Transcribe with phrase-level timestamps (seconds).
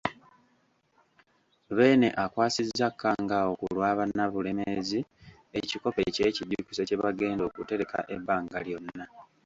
[1.75, 4.99] Beene akwasizza Kangaawo ku lwa Bannabulemeezi
[5.59, 9.05] ekikopo ekyekijjukizo kye bagenda okutereka ebbanga lyonna.